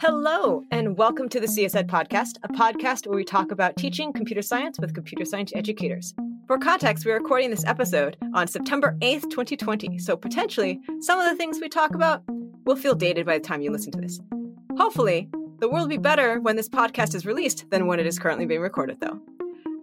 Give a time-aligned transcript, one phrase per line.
[0.00, 4.40] Hello, and welcome to the CSED podcast, a podcast where we talk about teaching computer
[4.40, 6.14] science with computer science educators.
[6.46, 11.36] For context, we're recording this episode on September 8th, 2020, so potentially some of the
[11.36, 12.22] things we talk about
[12.64, 14.18] will feel dated by the time you listen to this.
[14.78, 15.28] Hopefully,
[15.58, 18.46] the world will be better when this podcast is released than when it is currently
[18.46, 19.20] being recorded, though.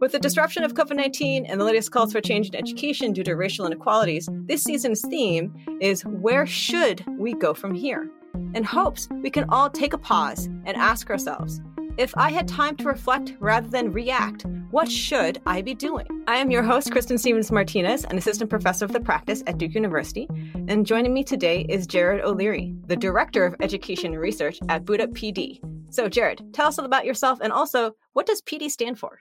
[0.01, 3.23] With the disruption of COVID 19 and the latest calls for change in education due
[3.23, 8.09] to racial inequalities, this season's theme is Where should we go from here?
[8.57, 11.61] In hopes we can all take a pause and ask ourselves
[11.95, 16.07] if I had time to reflect rather than react, what should I be doing?
[16.27, 19.75] I am your host, Kristen Stevens Martinez, an assistant professor of the practice at Duke
[19.75, 20.27] University.
[20.67, 25.59] And joining me today is Jared O'Leary, the director of education research at Up PD.
[25.93, 29.19] So, Jared, tell us about yourself and also what does PD stand for?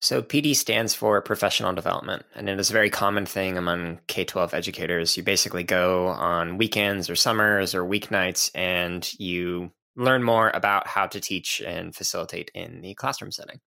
[0.00, 4.24] So PD stands for professional development, and it is a very common thing among K
[4.24, 5.16] 12 educators.
[5.16, 11.08] You basically go on weekends or summers or weeknights and you learn more about how
[11.08, 13.60] to teach and facilitate in the classroom setting.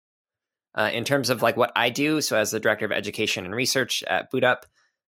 [0.73, 3.53] Uh, in terms of like what I do, so as the director of education and
[3.53, 4.63] research at BootUp,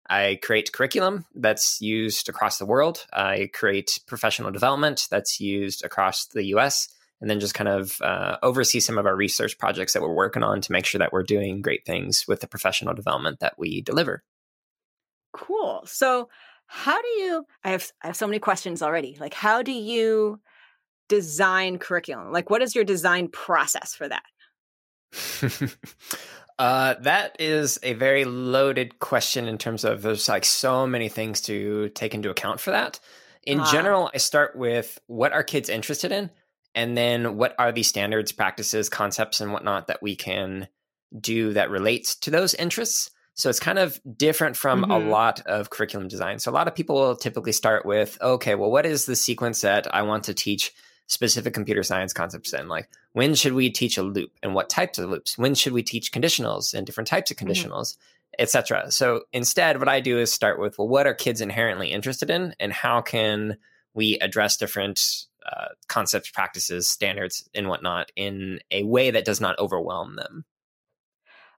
[0.10, 3.06] I create curriculum that's used across the world.
[3.14, 6.90] I create professional development that's used across the US
[7.24, 10.44] and then just kind of uh, oversee some of our research projects that we're working
[10.44, 13.80] on to make sure that we're doing great things with the professional development that we
[13.80, 14.22] deliver.
[15.32, 15.84] Cool.
[15.86, 16.28] So,
[16.68, 17.46] how do you?
[17.64, 19.16] I have I have so many questions already.
[19.22, 20.42] Like, how do you
[21.08, 22.34] design curriculum?
[22.34, 24.24] Like, what is your design process for that?
[26.60, 31.40] uh, that is a very loaded question in terms of there's like so many things
[31.44, 33.00] to take into account for that.
[33.44, 33.72] In ah.
[33.72, 36.30] general, I start with what are kids interested in?
[36.76, 40.68] And then what are the standards practices concepts and whatnot that we can
[41.20, 44.92] do that relates to those interests so it's kind of different from mm-hmm.
[44.92, 48.56] a lot of curriculum design so a lot of people will typically start with okay
[48.56, 50.74] well what is the sequence that i want to teach
[51.08, 54.98] specific computer science concepts in like when should we teach a loop and what types
[54.98, 57.50] of loops when should we teach conditionals and different types of mm-hmm.
[57.50, 58.34] conditionals mm-hmm.
[58.40, 62.30] etc so instead what i do is start with well what are kids inherently interested
[62.30, 63.58] in and how can
[63.94, 69.58] we address different uh, concepts, practices, standards, and whatnot in a way that does not
[69.60, 70.46] overwhelm them.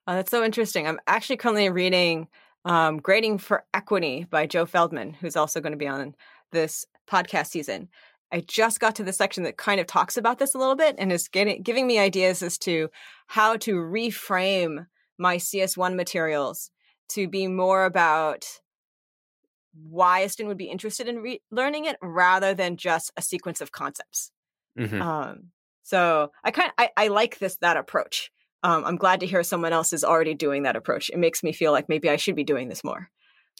[0.07, 0.87] Uh, that's so interesting.
[0.87, 2.27] I'm actually currently reading
[2.63, 6.15] um, Grading for Equity by Joe Feldman, who's also going to be on
[6.51, 7.89] this podcast season.
[8.31, 10.95] I just got to the section that kind of talks about this a little bit
[10.97, 12.89] and is getting, giving me ideas as to
[13.27, 14.87] how to reframe
[15.17, 16.71] my CS1 materials
[17.09, 18.45] to be more about
[19.83, 23.61] why a student would be interested in re- learning it rather than just a sequence
[23.61, 24.31] of concepts.
[24.79, 25.01] Mm-hmm.
[25.01, 25.51] Um,
[25.83, 28.31] so I kind of I, I, like this that approach.
[28.63, 31.09] Um, I'm glad to hear someone else is already doing that approach.
[31.09, 33.09] It makes me feel like maybe I should be doing this more.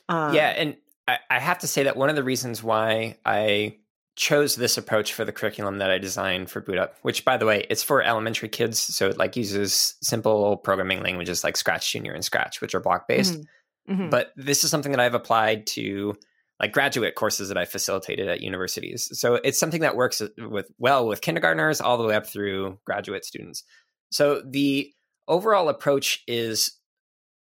[0.09, 0.75] Um, yeah, and
[1.07, 3.77] I, I have to say that one of the reasons why I
[4.15, 7.65] chose this approach for the curriculum that I designed for BootUp, which by the way,
[7.69, 12.23] it's for elementary kids, so it like uses simple programming languages like Scratch Junior and
[12.23, 13.33] Scratch, which are block based.
[13.33, 13.43] Mm-hmm.
[13.89, 14.09] Mm-hmm.
[14.09, 16.15] But this is something that I've applied to
[16.59, 19.09] like graduate courses that I facilitated at universities.
[19.19, 23.25] So it's something that works with well with kindergartners all the way up through graduate
[23.25, 23.63] students.
[24.11, 24.91] So the
[25.27, 26.77] overall approach is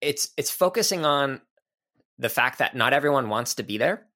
[0.00, 1.40] it's it's focusing on
[2.18, 4.06] the fact that not everyone wants to be there.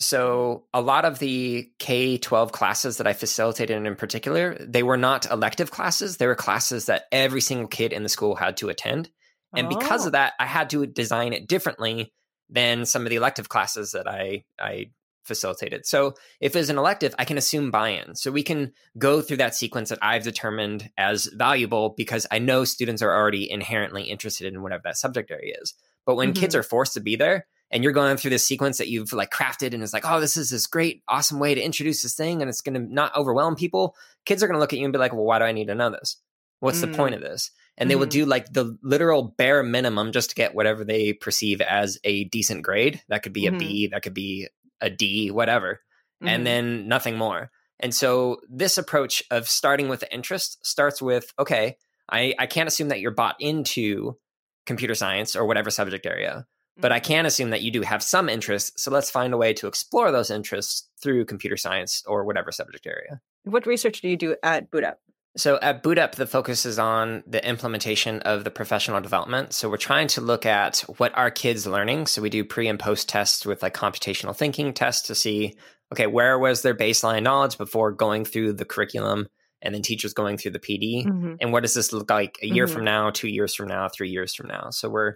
[0.00, 5.28] So a lot of the K-12 classes that I facilitated in particular, they were not
[5.28, 6.18] elective classes.
[6.18, 9.10] They were classes that every single kid in the school had to attend.
[9.56, 9.78] And oh.
[9.78, 10.12] because of oh.
[10.12, 12.12] that, I had to design it differently
[12.50, 14.90] than some of the elective classes that I I
[15.28, 15.86] facilitated.
[15.86, 18.16] So if it's an elective, I can assume buy-in.
[18.16, 22.64] So we can go through that sequence that I've determined as valuable because I know
[22.64, 25.74] students are already inherently interested in whatever that subject area is.
[26.04, 26.40] But when mm-hmm.
[26.40, 29.30] kids are forced to be there and you're going through this sequence that you've like
[29.30, 32.40] crafted and it's like, oh, this is this great, awesome way to introduce this thing
[32.40, 33.94] and it's going to not overwhelm people,
[34.24, 35.68] kids are going to look at you and be like, well, why do I need
[35.68, 36.16] to know this?
[36.60, 36.90] What's mm.
[36.90, 37.50] the point of this?
[37.78, 41.12] And they mm will do like the literal bare minimum just to get whatever they
[41.12, 43.00] perceive as a decent grade.
[43.08, 43.56] That could be mm-hmm.
[43.56, 44.48] a B, that could be
[44.80, 45.80] a D, whatever,
[46.22, 46.28] mm-hmm.
[46.28, 47.50] and then nothing more.
[47.80, 51.76] And so this approach of starting with the interest starts with okay,
[52.10, 54.18] I, I can't assume that you're bought into
[54.66, 57.12] computer science or whatever subject area, but I mm-hmm.
[57.12, 58.78] can assume that you do have some interest.
[58.78, 62.86] So let's find a way to explore those interests through computer science or whatever subject
[62.86, 63.20] area.
[63.44, 64.96] What research do you do at BootUp?
[65.38, 69.52] So at BootUp, the focus is on the implementation of the professional development.
[69.52, 72.08] So we're trying to look at what are kids learning.
[72.08, 75.56] So we do pre and post tests with like computational thinking tests to see,
[75.92, 79.28] okay, where was their baseline knowledge before going through the curriculum
[79.62, 81.06] and then teachers going through the PD?
[81.06, 81.34] Mm-hmm.
[81.40, 82.74] And what does this look like a year mm-hmm.
[82.74, 84.70] from now, two years from now, three years from now?
[84.70, 85.14] So we're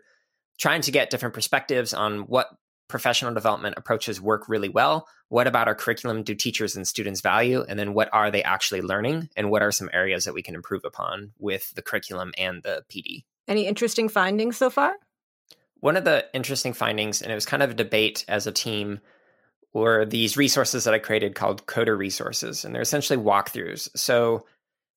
[0.61, 2.47] trying to get different perspectives on what
[2.93, 5.09] professional development approaches work really well?
[5.29, 7.65] What about our curriculum do teachers and students value?
[7.67, 9.31] And then what are they actually learning?
[9.35, 12.85] And what are some areas that we can improve upon with the curriculum and the
[12.89, 13.25] PD?
[13.49, 14.95] Any interesting findings so far?
[15.81, 19.01] One of the interesting findings, and it was kind of a debate as a team,
[19.73, 22.65] were these resources that I created called Coder resources.
[22.65, 23.89] And they're essentially walkthroughs.
[23.97, 24.47] So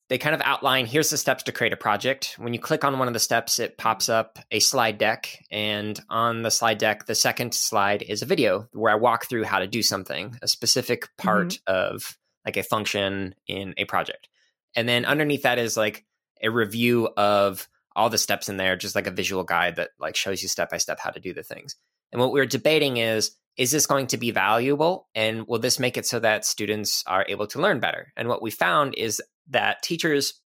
[0.08, 2.36] they kind of outline here's the steps to create a project.
[2.38, 5.44] When you click on one of the steps, it pops up a slide deck.
[5.50, 9.46] And on the slide deck, the second slide is a video where I walk through
[9.46, 11.74] how to do something, a specific part mm-hmm.
[11.74, 14.30] of like a function in a project.
[14.76, 16.06] And then underneath that is like
[16.44, 20.16] a review of all the steps in there, just like a visual guide that like
[20.16, 21.76] shows you step by step how to do the things.
[22.12, 25.80] And what we we're debating is is this going to be valuable and will this
[25.80, 29.22] make it so that students are able to learn better and what we found is
[29.50, 30.42] that teachers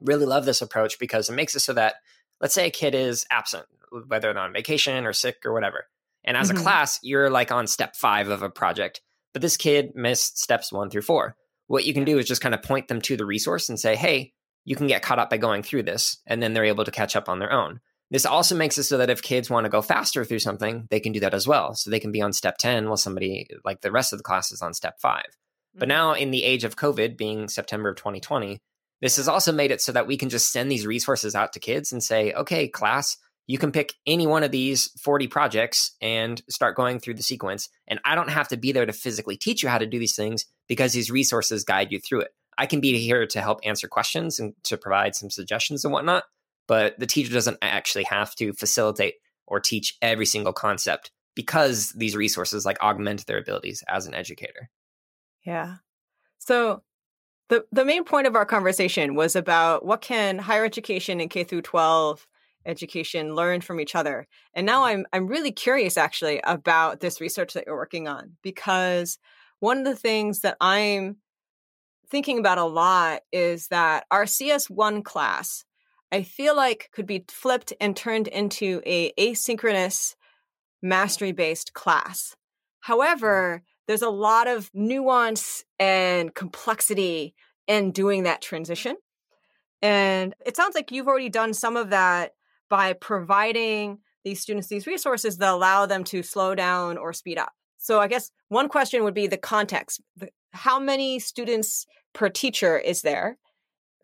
[0.00, 1.96] really love this approach because it makes it so that
[2.40, 3.66] let's say a kid is absent
[4.06, 5.86] whether they're on vacation or sick or whatever
[6.24, 6.58] and as mm-hmm.
[6.58, 9.00] a class you're like on step five of a project
[9.32, 11.36] but this kid missed steps one through four.
[11.66, 13.96] What you can do is just kind of point them to the resource and say
[13.96, 14.32] hey
[14.64, 17.16] you can get caught up by going through this and then they're able to catch
[17.16, 17.80] up on their own.
[18.10, 21.00] This also makes it so that if kids want to go faster through something they
[21.00, 21.74] can do that as well.
[21.74, 24.52] So they can be on step 10 while somebody like the rest of the class
[24.52, 25.22] is on step 5
[25.74, 25.88] but mm-hmm.
[25.88, 28.60] now, in the age of COVID, being September of 2020,
[29.00, 31.60] this has also made it so that we can just send these resources out to
[31.60, 36.40] kids and say, okay, class, you can pick any one of these 40 projects and
[36.48, 37.68] start going through the sequence.
[37.88, 40.14] And I don't have to be there to physically teach you how to do these
[40.14, 42.30] things because these resources guide you through it.
[42.58, 46.24] I can be here to help answer questions and to provide some suggestions and whatnot,
[46.68, 49.14] but the teacher doesn't actually have to facilitate
[49.46, 54.68] or teach every single concept because these resources like augment their abilities as an educator.
[55.44, 55.76] Yeah.
[56.38, 56.82] So
[57.48, 61.44] the the main point of our conversation was about what can higher education and K
[61.44, 62.26] through 12
[62.66, 64.26] education learn from each other.
[64.54, 69.18] And now I'm I'm really curious actually about this research that you're working on because
[69.58, 71.16] one of the things that I'm
[72.08, 75.64] thinking about a lot is that our CS1 class
[76.12, 80.16] I feel like could be flipped and turned into a asynchronous
[80.82, 82.30] mastery based class.
[82.30, 82.92] Mm-hmm.
[82.92, 87.34] However, there's a lot of nuance and complexity
[87.66, 88.94] in doing that transition.
[89.82, 92.34] And it sounds like you've already done some of that
[92.68, 97.50] by providing these students these resources that allow them to slow down or speed up.
[97.78, 100.00] So I guess one question would be the context.
[100.52, 103.38] How many students per teacher is there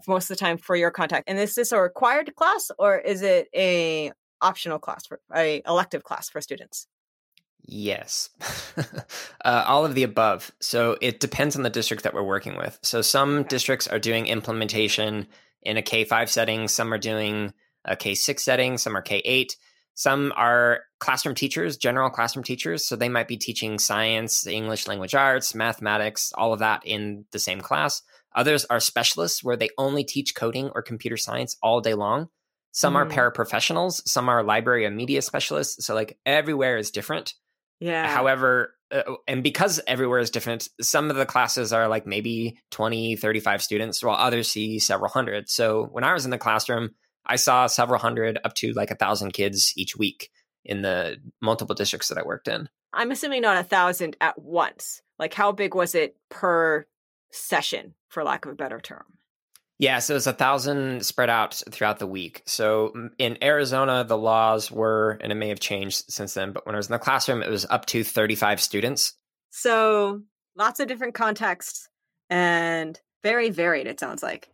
[0.08, 1.28] most of the time for your contact?
[1.28, 4.10] And is this a required class or is it a
[4.40, 6.88] optional class for a elective class for students?
[7.66, 8.30] Yes.
[9.44, 10.52] uh, all of the above.
[10.60, 12.78] So it depends on the district that we're working with.
[12.82, 13.48] So some okay.
[13.48, 15.26] districts are doing implementation
[15.62, 17.52] in a K 5 setting, some are doing
[17.84, 19.56] a K 6 setting, some are K 8.
[19.98, 22.84] Some are classroom teachers, general classroom teachers.
[22.86, 27.38] So they might be teaching science, English language arts, mathematics, all of that in the
[27.38, 28.02] same class.
[28.34, 32.28] Others are specialists where they only teach coding or computer science all day long.
[32.72, 32.96] Some mm.
[32.96, 35.86] are paraprofessionals, some are library and media specialists.
[35.86, 37.32] So, like, everywhere is different.
[37.80, 38.08] Yeah.
[38.08, 43.16] However, uh, and because everywhere is different, some of the classes are like maybe 20,
[43.16, 45.48] 35 students, while others see several hundred.
[45.48, 46.90] So when I was in the classroom,
[47.26, 50.30] I saw several hundred up to like a thousand kids each week
[50.64, 52.68] in the multiple districts that I worked in.
[52.92, 55.02] I'm assuming not a thousand at once.
[55.18, 56.86] Like, how big was it per
[57.30, 59.04] session, for lack of a better term?
[59.78, 62.42] Yeah, so it's a thousand spread out throughout the week.
[62.46, 66.74] So in Arizona, the laws were, and it may have changed since then, but when
[66.74, 69.14] I was in the classroom, it was up to 35 students.
[69.50, 70.22] So
[70.56, 71.88] lots of different contexts
[72.30, 74.48] and very varied, it sounds like.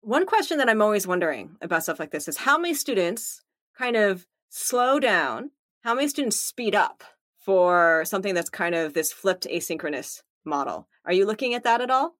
[0.00, 3.42] One question that I'm always wondering about stuff like this is how many students
[3.76, 5.50] kind of slow down?
[5.82, 7.04] How many students speed up
[7.38, 10.88] for something that's kind of this flipped asynchronous model?
[11.04, 12.14] Are you looking at that at all?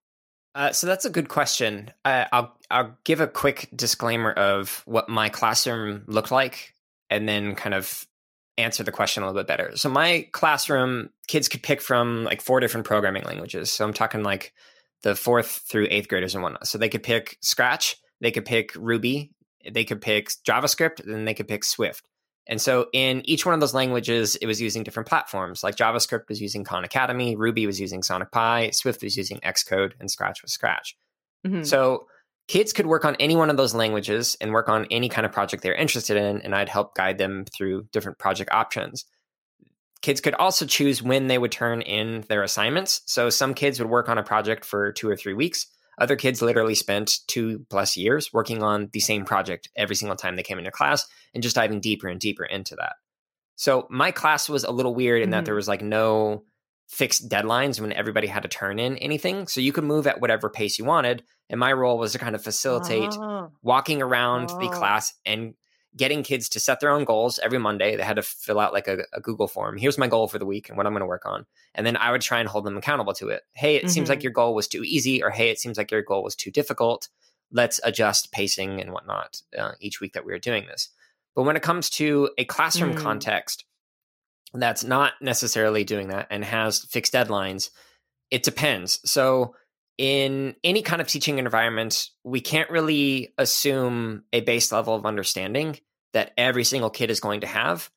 [0.55, 1.91] Uh, so that's a good question.
[2.05, 6.75] Uh, I'll I'll give a quick disclaimer of what my classroom looked like,
[7.11, 8.07] and then kind of
[8.57, 9.77] answer the question a little bit better.
[9.77, 13.73] So my classroom, kids could pick from like four different programming languages.
[13.73, 14.53] So I'm talking like
[15.03, 16.67] the fourth through eighth graders and whatnot.
[16.69, 19.33] So they could pick Scratch, they could pick Ruby,
[19.69, 22.09] they could pick JavaScript, and they could pick Swift.
[22.47, 25.65] And so in each one of those languages, it was using different platforms.
[25.65, 29.93] Like JavaScript was using Khan Academy, Ruby was using Sonic Pi, Swift was using Xcode,
[29.99, 30.97] and Scratch was Scratch.
[31.47, 31.63] Mm-hmm.
[31.63, 32.07] So
[32.49, 35.33] kids could work on any one of those languages and work on any kind of
[35.33, 39.07] project they're interested in, and I'd help guide them through different project options.
[40.03, 43.01] Kids could also choose when they would turn in their assignments.
[43.07, 45.67] So some kids would work on a project for two or three weeks.
[45.99, 50.37] Other kids literally spent two plus years working on the same project every single time
[50.37, 52.97] they came into class and just diving deeper and deeper into that.
[53.57, 55.33] So my class was a little weird in Mhm.
[55.33, 56.45] that there was like no
[56.89, 59.47] fixed deadlines when everybody had to turn in anything.
[59.47, 61.23] So you could move at whatever pace you wanted.
[61.49, 63.53] And my role was to kind of facilitate Oh.
[63.63, 64.71] walking around the Oh.
[64.71, 65.55] class and
[65.97, 67.95] getting kids to set their own goals every Monday.
[67.97, 69.77] They had to fill out like a, a Google form.
[69.79, 71.47] Here's my goal for the week and what I'm going to work on.
[71.75, 73.43] And then I would try and hold them accountable to it.
[73.53, 74.11] Hey, it seems Mhm.
[74.11, 76.51] like your goal was too easy, or hey, it seems like your goal was too
[76.51, 77.09] difficult.
[77.53, 80.89] Let's adjust pacing and whatnot uh, each week that we were doing this.
[81.37, 82.99] But when it comes to a classroom Mm.
[83.03, 83.65] context
[84.53, 87.71] that's not necessarily doing that and has fixed deadlines,
[88.31, 89.01] it depends.
[89.09, 89.55] So,
[89.99, 95.79] in any kind of teaching environment, we can't really assume a base level of understanding
[96.13, 97.91] that every single kid is going to have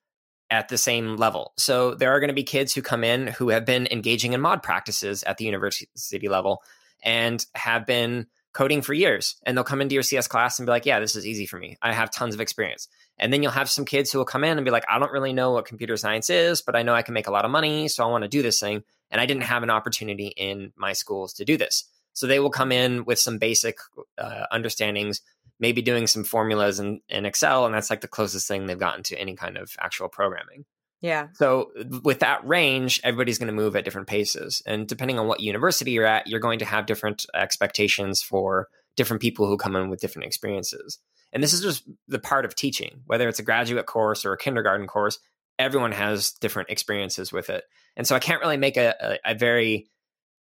[0.50, 1.54] at the same level.
[1.58, 4.42] So, there are going to be kids who come in who have been engaging in
[4.42, 6.62] mod practices at the university level
[7.04, 9.36] and have been coding for years.
[9.44, 11.58] And they'll come into your CS class and be like, yeah, this is easy for
[11.60, 11.77] me.
[11.82, 12.88] I have tons of experience.
[13.19, 15.12] And then you'll have some kids who will come in and be like, I don't
[15.12, 17.51] really know what computer science is, but I know I can make a lot of
[17.51, 17.88] money.
[17.88, 18.83] So I want to do this thing.
[19.09, 21.86] And I didn't have an opportunity in my schools to do this.
[22.13, 23.77] So they will come in with some basic
[24.17, 25.21] uh, understandings,
[25.59, 27.65] maybe doing some formulas in, in Excel.
[27.65, 30.65] And that's like the closest thing they've gotten to any kind of actual programming.
[31.01, 31.27] Yeah.
[31.33, 31.71] So
[32.03, 34.63] with that range, everybody's going to move at different paces.
[34.65, 39.21] And depending on what university you're at, you're going to have different expectations for different
[39.21, 41.00] people who come in with different experiences.
[41.34, 44.38] And this is just the part of teaching, whether it's a graduate course or a
[44.38, 45.19] kindergarten course,
[45.60, 47.63] everyone has different experiences with it.
[47.96, 49.88] And so I can't really make a, a, a very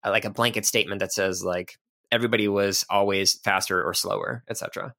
[0.05, 1.79] uh, like a blanket statement that says like
[2.13, 4.95] everybody was always faster or slower, etc.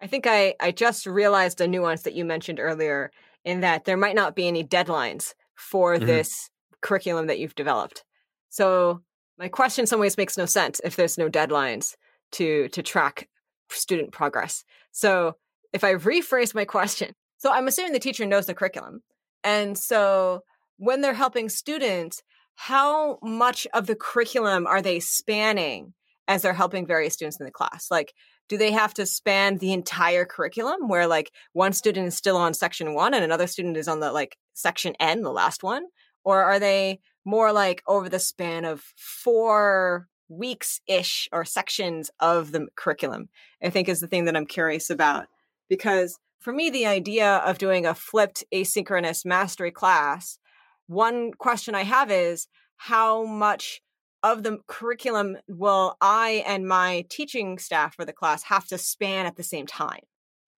[0.00, 3.10] I think I, I just realized a nuance that you mentioned earlier
[3.44, 6.06] in that there might not be any deadlines for Mhm.
[6.06, 8.04] this curriculum that you've developed.
[8.48, 9.02] So
[9.38, 11.96] my question in some ways makes no sense if there's no deadlines
[12.32, 13.28] to to track
[13.70, 14.64] student progress.
[14.98, 15.36] So
[15.72, 19.02] if I rephrase my question, so I'm assuming the teacher knows the curriculum.
[19.44, 20.40] And so
[20.76, 22.20] when they're helping students,
[22.56, 25.94] how much of the curriculum are they spanning
[26.26, 27.86] as they're helping various students in the class?
[27.92, 28.12] Like
[28.48, 32.52] do they have to span the entire curriculum where like one student is still on
[32.52, 35.84] section one and another student is on the like section N, the last one?
[36.24, 42.52] Or are they more like over the span of four weeks ish or sections of
[42.52, 43.28] the curriculum?
[43.62, 45.26] I think is the thing that I'm curious about.
[45.68, 50.38] Because for me, the idea of doing a flipped asynchronous mastery class,
[50.86, 53.80] one question I have is how much
[54.22, 59.26] of the curriculum will I and my teaching staff for the class have to span
[59.26, 60.00] at the same time?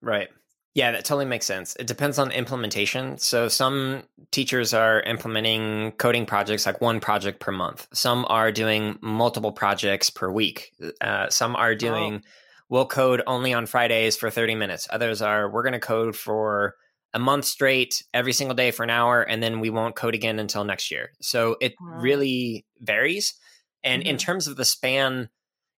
[0.00, 0.28] Right.
[0.74, 1.74] Yeah, that totally makes sense.
[1.76, 3.18] It depends on implementation.
[3.18, 7.88] So some teachers are implementing coding projects like one project per month.
[7.92, 10.72] Some are doing multiple projects per week.
[11.00, 12.22] Uh, some are doing
[12.68, 14.86] we'll code only on Fridays for 30 minutes.
[14.90, 16.76] Others are we're going to code for
[17.12, 20.38] a month straight every single day for an hour and then we won't code again
[20.38, 21.10] until next year.
[21.20, 21.98] So it Wow.
[22.00, 23.34] really varies.
[23.82, 24.20] And in Mhm.
[24.20, 25.30] terms of the span,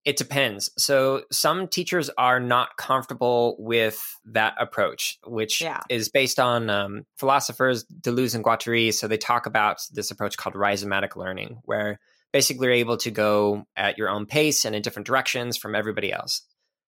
[0.04, 0.70] it depends.
[0.76, 5.80] So some teachers are not comfortable with that approach, which Yeah.
[5.88, 8.92] is based on um, philosophers Deleuze and Guattari.
[8.92, 12.00] So they talk about this approach called rhizomatic learning, where
[12.32, 16.12] basically you're able to go at your own pace and in different directions from everybody
[16.12, 16.42] else.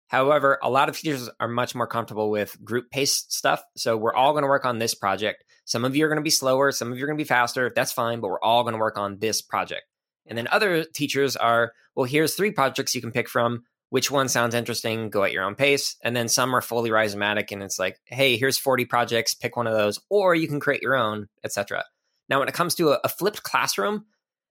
[0.09, 3.63] However, a lot of teachers are much more comfortable with group pace stuff.
[3.77, 5.45] So we're all going to work on this project.
[5.65, 7.29] Some of you are going to be slower, some of you are going to be
[7.29, 7.73] faster.
[7.75, 9.83] That's fine, but we're all going to work on this project.
[10.27, 13.65] And then other teachers are, well, here's three projects you can pick from.
[13.91, 15.11] Which one sounds interesting?
[15.11, 15.97] Go at your own pace.
[16.03, 19.67] And then some are fully rhizomatic, and it's like, hey, here's 40 projects, pick one
[19.67, 21.85] of those, or you can create your own, etc.
[22.29, 24.07] Now, when it comes to a, a flipped classroom,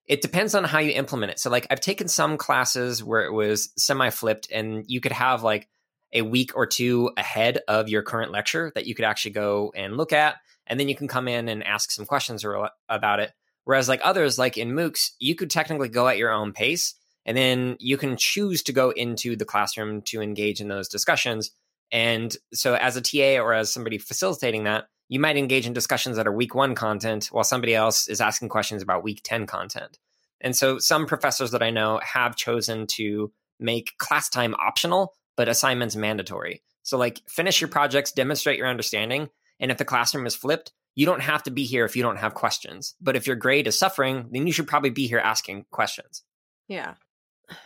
[0.06, 1.40] it depends on how you implement it.
[1.40, 5.44] So, like, I've taken some classes where it was semi flipped, and you could have
[5.44, 5.68] like
[6.14, 9.98] a week or two ahead of your current lecture that you could actually go and
[9.98, 10.36] look at,
[10.68, 12.46] and then you can come in and ask some questions
[12.90, 13.32] about it.
[13.66, 16.96] Whereas, like others, like in MOOCs, you could technically go at your own pace,
[17.26, 21.52] and then you can choose to go into the classroom to engage in those discussions.
[21.92, 26.18] And so, as a TA or as somebody facilitating that, you might engage in discussions
[26.18, 30.00] that are week one content while somebody else is asking questions about week 10 content.
[30.42, 35.48] And so, some professors that I know have chosen to make class time optional, but
[35.48, 36.62] assignments mandatory.
[36.82, 39.30] So, like, finish your projects, demonstrate your understanding.
[39.60, 42.18] And if the classroom is flipped, you don't have to be here if you don't
[42.18, 42.96] have questions.
[43.02, 46.24] But if your grade is suffering, then you should probably be here asking questions.
[46.68, 46.96] Yeah.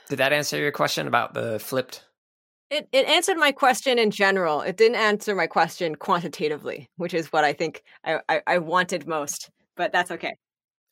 [0.10, 2.04] Did that answer your question about the flipped?
[2.70, 4.62] It it answered my question in general.
[4.62, 9.08] It didn't answer my question quantitatively, which is what I think I, I, I wanted
[9.08, 9.50] most.
[9.76, 10.36] But that's okay.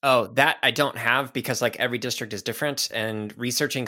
[0.08, 3.88] Oh, that I don't have because like every district is different and researching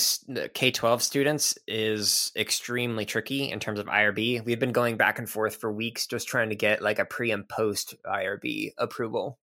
[0.56, 4.44] K 12 students is extremely tricky in terms of IRB.
[4.44, 7.30] We've been going back and forth for weeks just trying to get like a pre
[7.30, 9.38] and post IRB approval.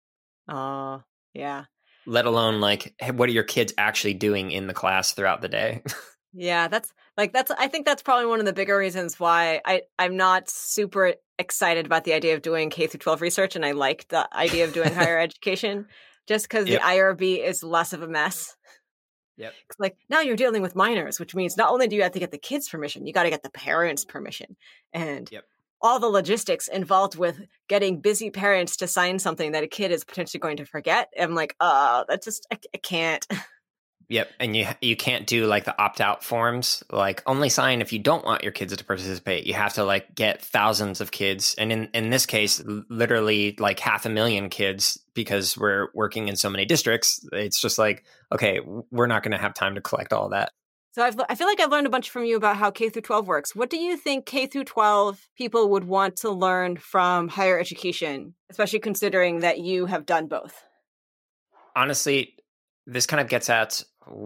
[0.48, 0.98] Oh, uh,
[1.34, 1.64] yeah.
[2.06, 5.82] Let alone like, what are your kids actually doing in the class throughout the day?
[6.32, 9.82] yeah, that's like, that's, I think that's probably one of the bigger reasons why I,
[9.98, 13.72] I'm not super excited about the idea of doing K through 12 research and I
[13.72, 15.86] like the idea of doing higher education
[16.26, 16.80] just because yep.
[16.80, 18.56] the IRB is less of a mess.
[19.36, 19.54] Yep.
[19.78, 22.30] Like now you're dealing with minors, which means not only do you have to get
[22.30, 24.56] the kids' permission, you got to get the parents' permission,
[24.92, 25.44] and yep.
[25.82, 30.04] All the logistics involved with getting busy parents to sign something that a kid is
[30.04, 31.12] potentially going to forget.
[31.18, 33.26] I'm like, uh, that just I, I can't.
[34.12, 36.84] Yep, and you you can't do like the opt out forms.
[36.90, 39.46] Like only sign if you don't want your kids to participate.
[39.46, 43.80] You have to like get thousands of kids, and in in this case, literally like
[43.80, 47.26] half a million kids because we're working in so many districts.
[47.32, 48.60] It's just like okay,
[48.90, 50.52] we're not going to have time to collect all that.
[50.92, 53.02] So I've, I feel like I've learned a bunch from you about how K through
[53.02, 53.56] 12 works.
[53.56, 58.34] What do you think K through 12 people would want to learn from higher education,
[58.50, 60.62] especially considering that you have done both?
[61.74, 62.34] Honestly,
[62.86, 63.82] this kind of gets at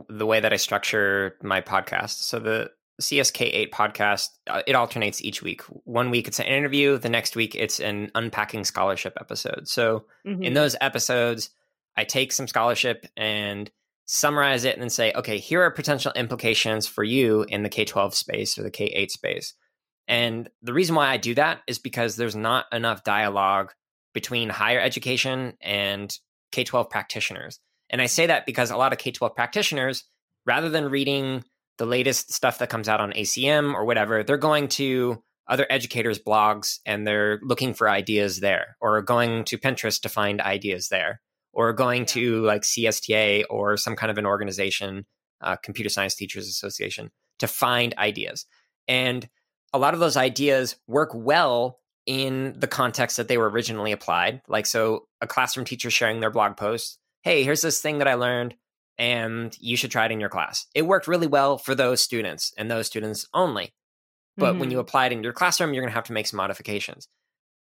[0.08, 2.22] the way that I structure my podcast.
[2.22, 5.62] So the CSK8 podcast, uh, it alternates each week.
[5.84, 9.68] One week it's an interview, the next week it's an unpacking scholarship episode.
[9.68, 10.42] So mm-hmm.
[10.42, 11.50] in those episodes,
[11.96, 13.70] I take some scholarship and
[14.06, 17.84] summarize it and then say, okay, here are potential implications for you in the K
[17.84, 19.54] 12 space or the K 8 space.
[20.08, 23.72] And the reason why I do that is because there's not enough dialogue
[24.14, 26.16] between higher education and
[26.52, 27.58] K 12 practitioners.
[27.90, 30.04] And I say that because a lot of K 12 practitioners,
[30.46, 31.44] rather than reading
[31.78, 36.18] the latest stuff that comes out on ACM or whatever, they're going to other educators'
[36.18, 41.20] blogs and they're looking for ideas there, or going to Pinterest to find ideas there,
[41.56, 42.06] or going yeah.
[42.06, 45.06] to like CSTA or some kind of an organization,
[45.40, 48.44] uh, Computer Science Teachers Association, to find ideas.
[48.86, 49.26] And
[49.72, 54.42] a lot of those ideas work well in the context that they were originally applied.
[54.48, 58.14] Like, so a classroom teacher sharing their blog post hey, here's this thing that I
[58.14, 58.54] learned
[58.98, 60.66] and you should try it in your class.
[60.76, 63.74] It worked really well for those students and those students only.
[64.36, 64.60] But mm-hmm.
[64.60, 64.82] when you mm-hmm.
[64.82, 67.08] apply it in your classroom, you're going to have to make some modifications.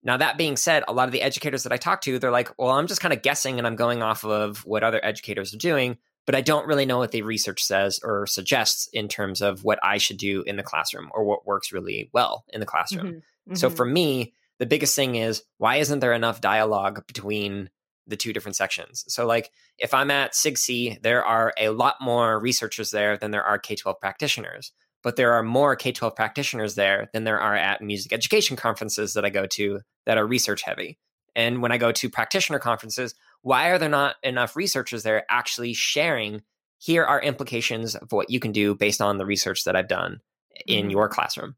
[0.04, 2.50] Now, that being said, a lot of the educators that I talk to, they're like,
[2.58, 5.58] well, I'm just kind of guessing and I'm going off of what other educators are
[5.58, 9.64] doing, but I don't really know what the research says or suggests in terms of
[9.64, 13.06] what I should do in the classroom or what works really well in the classroom.
[13.06, 13.18] Mm-hmm.
[13.18, 13.56] Mm-hmm.
[13.56, 17.70] So for me, the biggest thing is why isn't there enough dialogue between
[18.08, 19.06] the two different sections.
[19.08, 23.44] So, like, if I'm at SIGCSE, there are a lot more researchers there than there
[23.44, 24.72] are K 12 practitioners,
[25.04, 29.14] but there are more K 12 practitioners there than there are at music education conferences
[29.14, 30.98] that I go to that are research heavy.
[31.36, 35.74] And when I go to practitioner conferences, why are there not enough researchers there actually
[35.74, 36.42] sharing?
[36.78, 40.22] Here are implications of what you can do based on the research that I've done
[40.68, 40.90] in mm-hmm.
[40.92, 41.56] your classroom.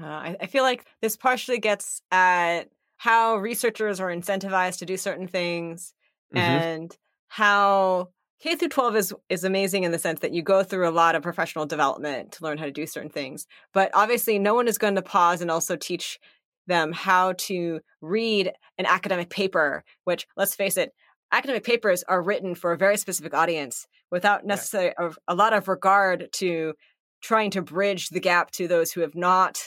[0.00, 4.96] Uh, I, I feel like this partially gets at how researchers are incentivized to do
[4.96, 5.92] certain things
[6.34, 6.38] mm-hmm.
[6.38, 10.88] and how K through 12 is is amazing in the sense that you go through
[10.88, 13.46] a lot of professional development to learn how to do certain things.
[13.74, 16.18] But obviously no one is going to pause and also teach
[16.66, 20.92] them how to read an academic paper, which let's face it,
[21.32, 25.10] academic papers are written for a very specific audience without necessarily yeah.
[25.28, 26.74] a, a lot of regard to
[27.20, 29.58] trying to bridge the gap to those who have not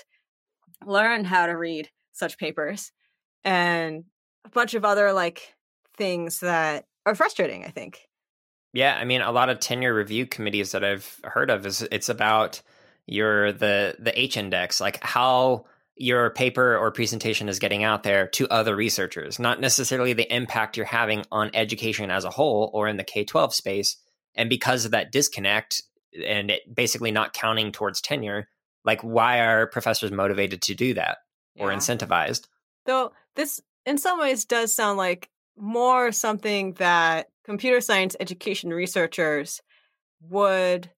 [0.85, 2.91] learned how to read such papers
[3.43, 4.05] and
[4.45, 5.53] a bunch of other like
[5.97, 7.99] things that are frustrating, I think.
[8.73, 12.09] Yeah, I mean a lot of tenure review committees that I've heard of is it's
[12.09, 12.61] about
[13.05, 18.27] your the the H index, like how your paper or presentation is getting out there
[18.27, 22.87] to other researchers, not necessarily the impact you're having on education as a whole or
[22.87, 23.97] in the K 12 space.
[24.33, 25.83] And because of that disconnect
[26.25, 28.47] and it basically not counting towards tenure,
[28.83, 31.19] like why are professors motivated to do that
[31.57, 31.77] or yeah.
[31.77, 32.47] incentivized?
[32.85, 35.29] Though this, in some ways, does sound like
[35.61, 39.61] more something that computer science education researchers
[40.27, 40.89] would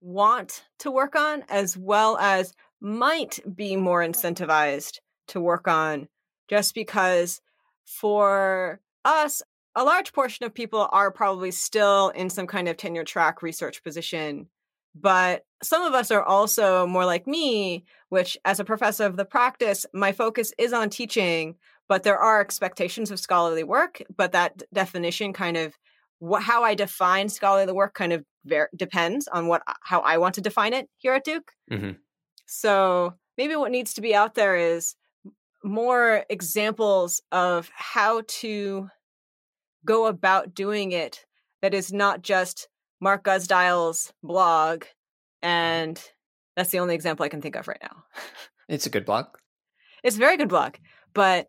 [0.00, 6.08] want to work on, as well as might be more incentivized to work on,
[6.48, 7.40] just because
[7.84, 9.40] for us,
[9.76, 13.84] a large portion of people are probably still in some kind of tenure track research
[13.84, 14.48] position.
[14.94, 19.24] But some of us are also more like me, which as a professor of the
[19.24, 21.54] practice, my focus is on teaching,
[21.88, 24.02] but there are expectations of scholarly work.
[24.14, 25.74] But that definition kind of
[26.18, 30.34] what, how I define scholarly work kind of ver- depends on what how I want
[30.36, 31.52] to define it here at Duke.
[31.70, 31.92] Mm-hmm.
[32.46, 34.94] So maybe what needs to be out there is
[35.64, 38.88] more examples of how to
[39.84, 41.24] go about doing it
[41.62, 42.68] that is not just
[43.00, 44.84] Mark Guzdial's blog,
[45.42, 46.02] and
[46.56, 48.04] that's the only example I can think of right now.
[48.68, 49.28] It's a good blog.
[50.04, 50.74] It's a very good blog,
[51.14, 51.48] but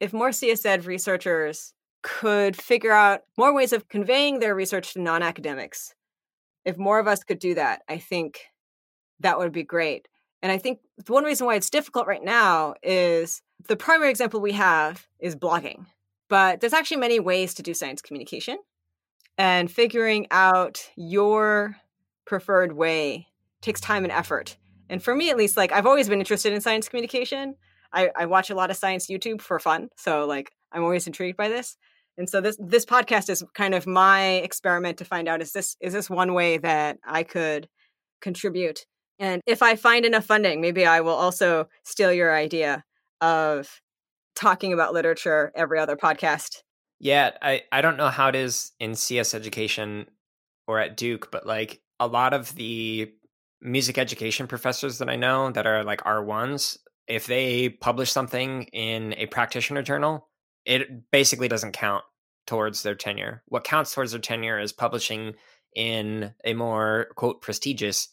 [0.00, 5.22] if more CSED researchers could figure out more ways of conveying their research to non
[5.22, 5.94] academics,
[6.64, 8.40] if more of us could do that, I think
[9.20, 10.08] that would be great.
[10.42, 14.52] And I think one reason why it's difficult right now is the primary example we
[14.52, 15.86] have is blogging.
[16.28, 18.58] But there's actually many ways to do science communication.
[19.36, 21.76] And figuring out your
[22.24, 23.28] preferred way
[23.60, 24.56] takes time and effort.
[24.90, 27.56] And for me, at least, like I've always been interested in science communication.
[27.92, 29.88] I, I watch a lot of science YouTube for fun.
[29.96, 31.76] So like I'm always intrigued by this.
[32.16, 35.76] And so this this podcast is kind of my experiment to find out is this
[35.80, 37.68] is this one way that I could
[38.20, 38.84] contribute.
[39.18, 42.84] And if I find enough funding, maybe I will also steal your idea
[43.20, 43.80] of
[44.36, 46.62] talking about literature every other podcast.
[47.00, 50.06] Yeah, I, I don't know how it is in CS education
[50.66, 53.12] or at Duke, but like a lot of the
[53.60, 59.14] music education professors that I know that are like R1s, if they publish something in
[59.14, 60.28] a practitioner journal,
[60.64, 62.04] it basically doesn't count
[62.46, 63.42] towards their tenure.
[63.46, 65.34] What counts towards their tenure is publishing
[65.74, 68.08] in a more quote prestigious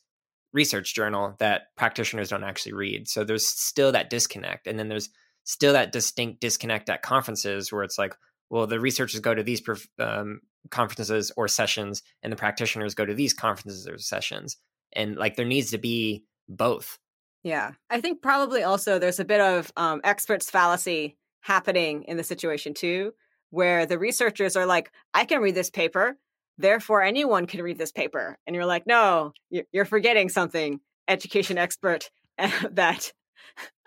[0.54, 3.08] research journal that practitioners don't actually read.
[3.08, 4.68] So there's still that disconnect.
[4.68, 5.10] And then there's
[5.44, 8.16] still that distinct disconnect at conferences where it's like,
[8.50, 9.62] well, the researchers go to these
[10.00, 14.58] um, conferences or sessions, and the practitioners go to these conferences or sessions.
[14.94, 17.00] And like there needs to be both.
[17.46, 17.72] Yeah.
[17.90, 22.74] I think probably also there's a bit of um, experts fallacy happening in the situation
[22.74, 23.14] too,
[23.52, 26.18] where the researchers are like, I can read this paper
[26.58, 29.34] therefore anyone can read this paper and you're like no
[29.72, 32.10] you're forgetting something education expert
[32.72, 33.12] that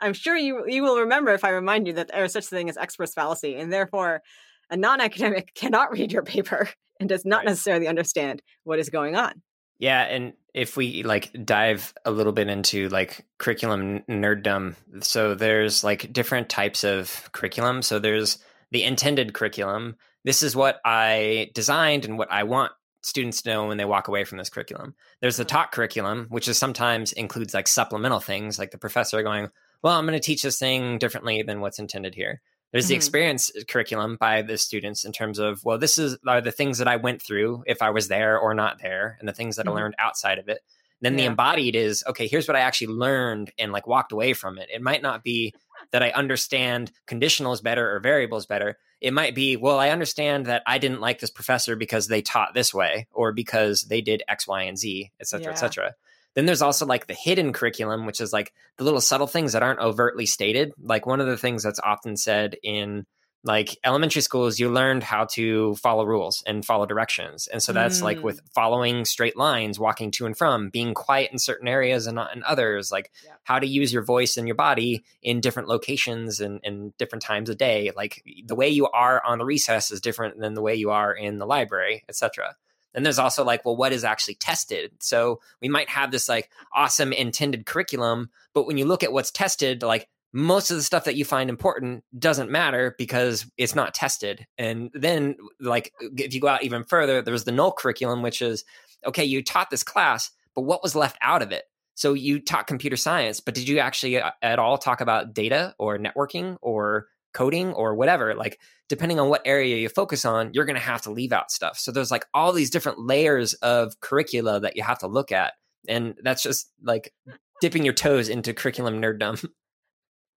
[0.00, 2.48] i'm sure you you will remember if i remind you that there is such a
[2.48, 4.22] thing as experts fallacy and therefore
[4.70, 6.68] a non-academic cannot read your paper
[7.00, 7.46] and does not right.
[7.46, 9.32] necessarily understand what is going on
[9.78, 15.84] yeah and if we like dive a little bit into like curriculum nerddom so there's
[15.84, 18.38] like different types of curriculum so there's
[18.70, 23.66] the intended curriculum this is what I designed and what I want students to know
[23.66, 24.94] when they walk away from this curriculum.
[25.20, 25.56] There's the mm-hmm.
[25.56, 29.48] taught curriculum, which is sometimes includes like supplemental things, like the professor going,
[29.82, 32.90] "Well, I'm going to teach this thing differently than what's intended here." There's mm-hmm.
[32.90, 36.78] the experience curriculum by the students in terms of, well, this is are the things
[36.78, 39.66] that I went through if I was there or not there, and the things that
[39.66, 39.76] mm-hmm.
[39.76, 40.60] I learned outside of it.
[41.00, 41.18] Then yeah.
[41.18, 44.68] the embodied is, okay, here's what I actually learned and like walked away from it.
[44.72, 45.54] It might not be
[45.92, 50.62] that I understand conditionals better or variables better, it might be, well, I understand that
[50.66, 54.48] I didn't like this professor because they taught this way or because they did X,
[54.48, 55.52] Y, and Z, et cetera, yeah.
[55.52, 55.94] et cetera.
[56.38, 59.64] Then there's also like the hidden curriculum, which is like the little subtle things that
[59.64, 60.72] aren't overtly stated.
[60.80, 63.06] Like one of the things that's often said in
[63.42, 68.00] like elementary schools you learned how to follow rules and follow directions and so that's
[68.00, 68.02] mm.
[68.02, 68.52] like with mm.
[68.52, 72.42] following straight lines walking to and from being quiet in certain areas and not in
[72.42, 73.32] others like yeah.
[73.44, 77.48] how to use your voice and your body in different locations and, and different times
[77.48, 80.74] of day like the way you are on the recess is different than the way
[80.74, 82.56] you are in the library etc
[82.98, 86.50] then there's also like well what is actually tested so we might have this like
[86.74, 91.04] awesome intended curriculum but when you look at what's tested like most of the stuff
[91.04, 94.46] that you find important doesn't matter because it's not tested.
[94.58, 98.64] And then, like, if you go out even further, there's the null curriculum, which is
[99.06, 101.64] okay, you taught this class, but what was left out of it?
[101.94, 105.74] So you taught computer science, but did you actually uh, at all talk about data
[105.78, 108.34] or networking or coding or whatever?
[108.34, 111.50] Like, depending on what area you focus on, you're going to have to leave out
[111.50, 111.78] stuff.
[111.78, 115.54] So there's like all these different layers of curricula that you have to look at.
[115.86, 117.12] And that's just like
[117.60, 119.46] dipping your toes into curriculum nerddom.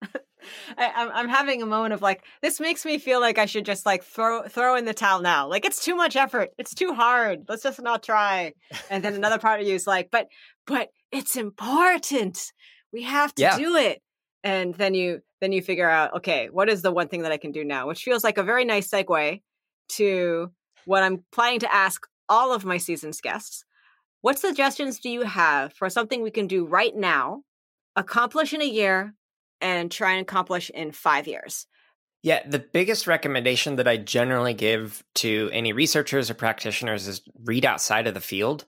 [0.77, 3.65] I, I'm I'm having a moment of like this makes me feel like I should
[3.65, 5.47] just like throw throw in the towel now.
[5.47, 6.49] Like it's too much effort.
[6.57, 7.45] It's too hard.
[7.47, 8.53] Let's just not try.
[8.89, 10.27] And then another part of you is like, but
[10.65, 12.39] but it's important.
[12.91, 13.57] We have to yeah.
[13.57, 14.01] do it.
[14.43, 17.37] And then you then you figure out, okay, what is the one thing that I
[17.37, 17.87] can do now?
[17.87, 19.41] Which feels like a very nice segue
[19.89, 20.51] to
[20.85, 23.65] what I'm planning to ask all of my season's guests.
[24.21, 27.43] What suggestions do you have for something we can do right now,
[27.95, 29.13] accomplish in a year,
[29.61, 31.67] and try and accomplish in five years?
[32.21, 37.65] Yeah, the biggest recommendation that I generally give to any researchers or practitioners is read
[37.65, 38.65] outside of the field,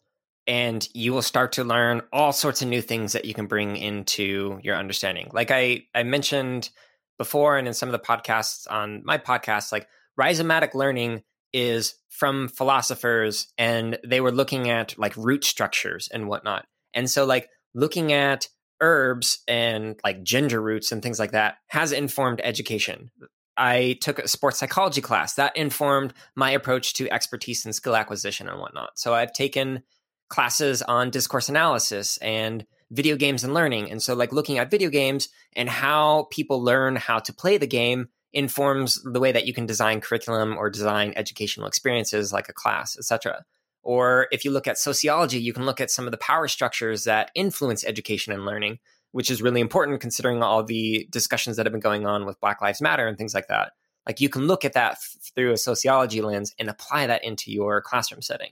[0.48, 3.76] and you will start to learn all sorts of new things that you can bring
[3.76, 5.30] into your understanding.
[5.34, 6.70] Like I, I mentioned
[7.18, 9.88] before, and in some of the podcasts on my podcast, like
[10.20, 11.24] rhizomatic learning
[11.54, 16.66] is from philosophers, and they were looking at like root structures and whatnot.
[16.94, 18.48] And so, like, looking at
[18.82, 23.12] herbs and like ginger roots and things like that has informed education.
[23.56, 28.50] I took a sports psychology class that informed my approach to expertise and skill acquisition
[28.50, 28.98] and whatnot.
[28.98, 29.84] So I've taken
[30.32, 33.92] classes on discourse analysis and video games and learning.
[33.92, 37.68] And so, like, looking at video games and how people learn how to play the
[37.68, 42.54] game informs the way that you can design curriculum or design educational experiences like a
[42.54, 43.44] class, etc.
[43.84, 47.04] Or if you look at sociology, you can look at some of the power structures
[47.04, 48.80] that influence education and learning,
[49.12, 52.62] which is really important considering all the discussions that have been going on with Black
[52.62, 53.74] Lives Matter and things like that.
[54.08, 57.52] Like you can look at that f- through a sociology lens and apply that into
[57.52, 58.52] your classroom setting.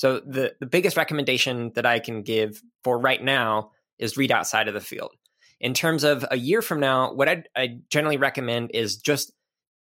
[0.00, 4.66] So the the biggest recommendation that I can give for right now is read outside
[4.66, 5.12] of the field.
[5.60, 9.30] In terms of a year from now, what I'd, I generally recommend is just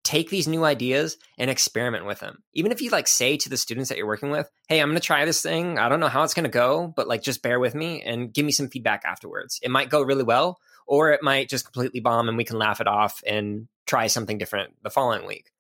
[0.03, 2.43] take these new ideas and experiment with them.
[2.53, 5.01] Even if you like say to the students that you're working with, "Hey, I'm going
[5.01, 5.79] to try this thing.
[5.79, 8.35] I don't know how it's going to go, but like just bear with me and
[8.35, 9.61] give me some feedback afterwards.
[9.63, 12.81] It might go really well or it might just completely bomb and we can laugh
[12.81, 15.53] it off and try something different the following week."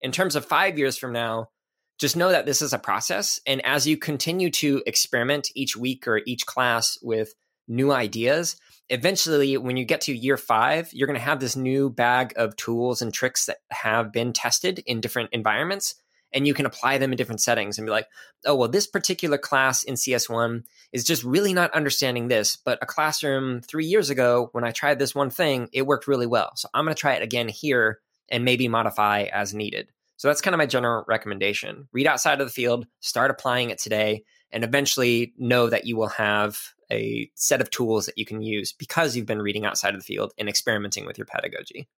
[0.00, 1.50] In terms of 5 years from now,
[1.98, 6.06] just know that this is a process and as you continue to experiment each week
[6.06, 7.34] or each class with
[7.68, 8.56] new ideas,
[8.88, 12.54] eventually when you get to year five you're going to have this new bag of
[12.56, 15.96] tools and tricks that have been tested in different environments
[16.32, 18.06] and you can apply them in different settings and be like
[18.44, 22.86] oh well this particular class in cs1 is just really not understanding this but a
[22.86, 26.68] classroom three years ago when i tried this one thing it worked really well so
[26.72, 30.54] i'm going to try it again here and maybe modify as needed so that's kind
[30.54, 35.34] of my general recommendation read outside of the field start applying it today and eventually
[35.38, 36.58] know that you will have
[36.90, 40.04] a set of tools that you can use because you've been reading outside of the
[40.04, 41.88] field and experimenting with your pedagogy.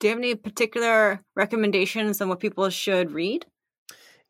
[0.00, 3.46] Do you have any particular recommendations on what people should read?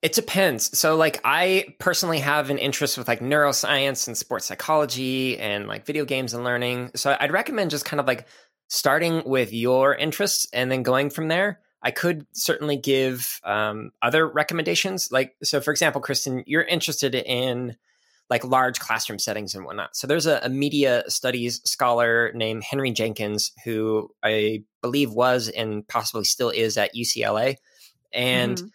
[0.03, 0.79] It depends.
[0.79, 5.87] So, like, I personally have an interest with like neuroscience and sports psychology and like
[5.87, 6.91] video games and learning.
[6.95, 8.27] So, I'd recommend just kind of like
[8.69, 11.61] starting with your interests and then going from there.
[11.85, 15.13] I could certainly give um, other recommendations.
[15.13, 17.77] Like, so for example, Kristen, you're interested in
[18.31, 19.95] like large classroom settings and whatnot.
[19.95, 25.87] So there's a, a, media studies scholar named Henry Jenkins who I believe was and
[25.87, 27.57] possibly still is at UCLA.
[28.15, 28.67] And mm-hmm.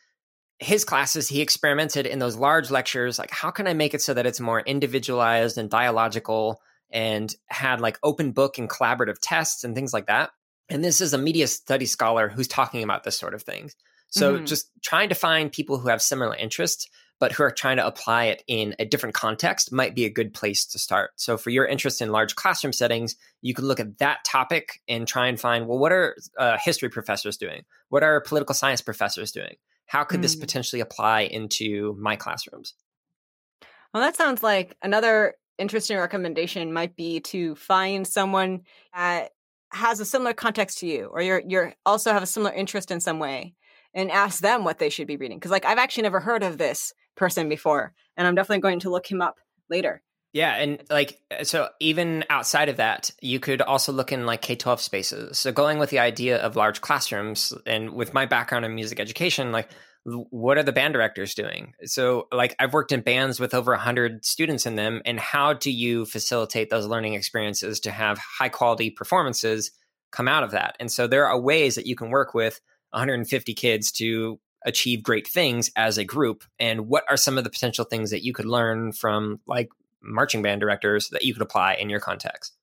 [0.60, 4.14] his classes, he experimented in those large lectures like, how can I make it so
[4.14, 9.76] that it's more individualized and dialogical and had like open book and collaborative tests and
[9.76, 10.32] things like that.
[10.70, 13.72] And this is a media studies scholar who's talking about this sort of thing.
[14.10, 14.46] So mm-hmm.
[14.46, 16.88] just trying to find people who have similar interests
[17.20, 20.34] but who are trying to apply it in a different context might be a good
[20.34, 21.12] place to start.
[21.18, 25.08] So, for your interest in large classroom settings, you can look at that topic and
[25.08, 27.64] try and find well, what are uh, history professors doing?
[27.90, 29.56] What are political science professors doing?
[29.86, 30.24] How could mm.
[30.24, 32.74] this potentially apply into my classrooms?
[33.94, 38.62] Well, that sounds like another interesting recommendation might be to find someone
[38.96, 39.32] that
[39.72, 43.00] has a similar context to you, or you're you're also have a similar interest in
[43.00, 43.54] some way,
[43.94, 45.38] and ask them what they should be reading.
[45.38, 48.90] Because like I've actually never heard of this person before, and I'm definitely going to
[48.90, 49.36] look him up
[49.70, 50.02] later.
[50.32, 54.42] Yeah, and like uh, so even outside of that, you could also look in like
[54.42, 55.40] K-12 spaces.
[55.40, 59.52] So going with the idea of large classrooms and with my background in music education,
[59.52, 59.70] like
[60.06, 61.74] what are the band directors doing?
[61.84, 65.72] So like I've worked in bands with over 100 students in them and how do
[65.72, 69.72] you facilitate those learning experiences to have high quality performances
[70.12, 70.76] come out of that?
[70.80, 72.62] And so there are ways that you can work with
[72.92, 77.50] 150 kids to achieve great things as a group and what are some of the
[77.50, 79.70] potential things that you could learn from like
[80.02, 82.56] marching band directors that you could apply in your context?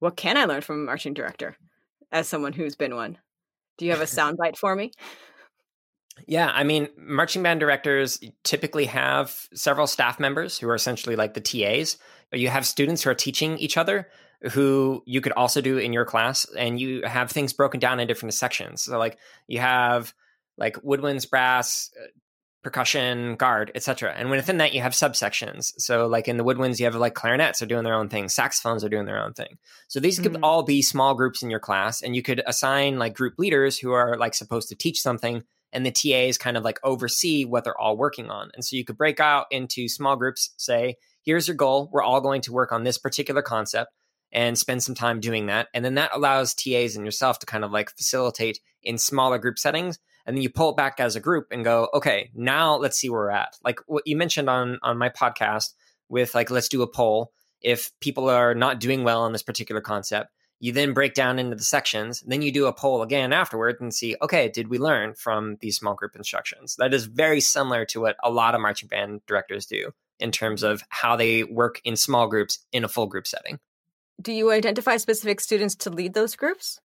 [0.00, 1.56] What can i learn from a marching director
[2.12, 3.18] as someone who's been one?
[3.76, 4.92] Do you have a soundbite for me?
[6.26, 11.34] Yeah i mean marching band directors typically have several staff members who are essentially like
[11.34, 11.96] the tas
[12.32, 14.08] you have students who are teaching each other
[14.52, 18.06] who you could also do in your class and you have things broken down in
[18.06, 18.82] different sections.
[18.82, 20.14] So like you have
[20.56, 22.06] like woodwinds, brass, uh,
[22.62, 24.14] percussion, guard, etc.
[24.16, 25.72] And within that, you have subsections.
[25.78, 28.84] So, like in the woodwinds, you have like clarinets are doing their own thing, saxophones
[28.84, 29.58] are doing their own thing.
[29.88, 30.34] So these mm-hmm.
[30.34, 33.78] could all be small groups in your class, and you could assign like group leaders
[33.78, 37.64] who are like supposed to teach something, and the TAs kind of like oversee what
[37.64, 38.50] they're all working on.
[38.54, 40.50] And so you could break out into small groups.
[40.56, 41.88] Say, here's your goal.
[41.92, 43.92] We're all going to work on this particular concept
[44.32, 45.68] and spend some time doing that.
[45.72, 49.58] And then that allows TAs and yourself to kind of like facilitate in smaller group
[49.58, 52.98] settings and then you pull it back as a group and go okay now let's
[52.98, 53.56] see where we're at.
[53.64, 55.72] Like what you mentioned on on my podcast
[56.08, 57.32] with like let's do a poll.
[57.60, 61.56] If people are not doing well on this particular concept you then break down into
[61.56, 65.14] the sections then you do a poll again afterward and see okay did we learn
[65.14, 66.76] from these small group instructions?
[66.76, 70.62] That is very similar to what a lot of marching band directors do in terms
[70.62, 73.60] of how they work in small groups in a full group setting.
[74.20, 76.80] Do you identify specific students to lead those groups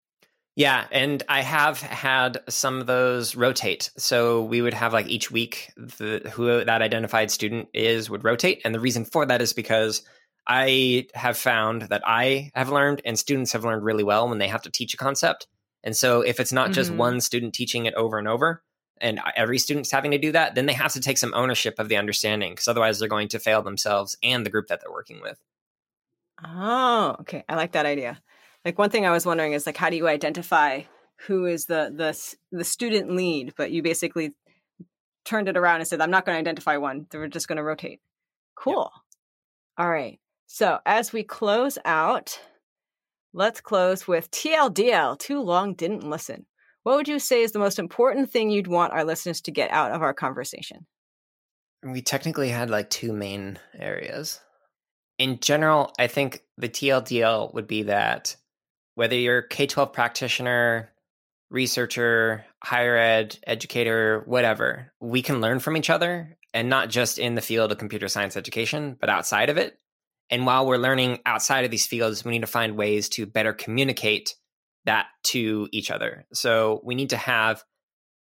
[0.54, 3.90] Yeah, and I have had some of those rotate.
[3.96, 8.60] So we would have like each week the who that identified student is would rotate,
[8.64, 10.02] and the reason for that is because
[10.46, 14.48] I have found that I have learned and students have learned really well when they
[14.48, 15.46] have to teach a concept.
[15.84, 16.74] And so if it's not mm-hmm.
[16.74, 18.62] just one student teaching it over and over
[19.00, 21.88] and every student's having to do that, then they have to take some ownership of
[21.88, 25.20] the understanding because otherwise they're going to fail themselves and the group that they're working
[25.20, 25.40] with.
[26.44, 27.44] Oh, okay.
[27.48, 28.20] I like that idea.
[28.64, 30.82] Like one thing I was wondering is like how do you identify
[31.26, 34.32] who is the the the student lead, but you basically
[35.24, 37.06] turned it around and said I'm not going to identify one.
[37.12, 38.00] We're just going to rotate.
[38.54, 38.90] Cool.
[39.78, 40.18] All right.
[40.46, 42.38] So as we close out,
[43.32, 46.46] let's close with TLDL, too long didn't listen.
[46.82, 49.70] What would you say is the most important thing you'd want our listeners to get
[49.70, 50.86] out of our conversation?
[51.82, 54.40] We technically had like two main areas.
[55.18, 58.36] In general, I think the TLDL would be that
[58.94, 60.92] whether you're K 12 practitioner,
[61.50, 67.34] researcher, higher ed, educator, whatever, we can learn from each other and not just in
[67.34, 69.78] the field of computer science education, but outside of it.
[70.30, 73.52] And while we're learning outside of these fields, we need to find ways to better
[73.52, 74.34] communicate
[74.84, 76.24] that to each other.
[76.32, 77.62] So we need to have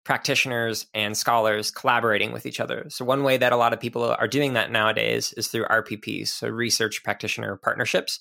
[0.06, 2.86] practitioners and scholars collaborating with each other.
[2.90, 6.28] So one way that a lot of people are doing that nowadays is through RPPs,
[6.28, 8.20] so research practitioner partnerships.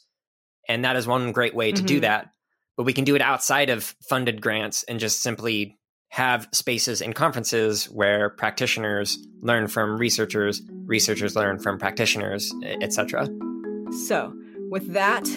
[0.68, 1.86] And that is one great way to mm-hmm.
[1.86, 2.30] do that.
[2.76, 5.78] But we can do it outside of funded grants and just simply
[6.14, 13.28] have spaces and conferences where practitioners learn from researchers, researchers learn from practitioners, etc.
[14.06, 14.32] So,
[14.70, 15.28] with that,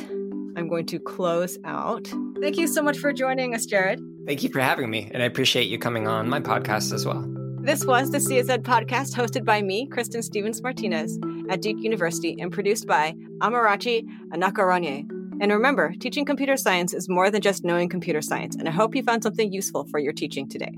[0.55, 2.07] I'm going to close out.
[2.41, 3.99] Thank you so much for joining us, Jared.
[4.27, 7.23] Thank you for having me, and I appreciate you coming on my podcast as well.
[7.59, 12.51] This was the CSED podcast hosted by me, Kristin Stephens Martinez, at Duke University and
[12.51, 15.16] produced by Amarachi Anakaraonye.
[15.39, 18.95] And remember, teaching computer science is more than just knowing computer science, and I hope
[18.95, 20.75] you found something useful for your teaching today.